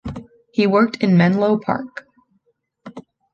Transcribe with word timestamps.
He 0.51 0.65
worked 0.65 1.03
in 1.03 1.15
Menlo 1.15 1.59
Park. 1.59 2.07